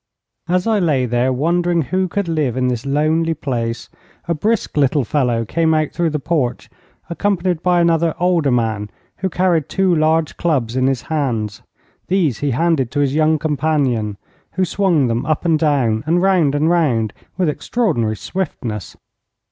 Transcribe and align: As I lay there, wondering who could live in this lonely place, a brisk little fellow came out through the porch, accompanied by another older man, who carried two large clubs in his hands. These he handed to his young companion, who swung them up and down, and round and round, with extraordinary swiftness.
As 0.47 0.65
I 0.65 0.79
lay 0.79 1.05
there, 1.05 1.31
wondering 1.31 1.83
who 1.83 2.07
could 2.07 2.27
live 2.27 2.57
in 2.57 2.69
this 2.69 2.87
lonely 2.87 3.35
place, 3.35 3.87
a 4.27 4.33
brisk 4.33 4.75
little 4.75 5.05
fellow 5.05 5.45
came 5.45 5.75
out 5.75 5.91
through 5.91 6.09
the 6.09 6.17
porch, 6.17 6.71
accompanied 7.07 7.61
by 7.61 7.79
another 7.79 8.15
older 8.19 8.49
man, 8.49 8.89
who 9.17 9.29
carried 9.29 9.69
two 9.69 9.93
large 9.93 10.37
clubs 10.37 10.75
in 10.75 10.87
his 10.87 11.03
hands. 11.03 11.61
These 12.07 12.39
he 12.39 12.49
handed 12.49 12.89
to 12.89 12.99
his 12.99 13.13
young 13.13 13.37
companion, 13.37 14.17
who 14.53 14.65
swung 14.65 15.05
them 15.05 15.23
up 15.23 15.45
and 15.45 15.59
down, 15.59 16.03
and 16.07 16.19
round 16.19 16.55
and 16.55 16.67
round, 16.67 17.13
with 17.37 17.47
extraordinary 17.47 18.15
swiftness. 18.17 18.97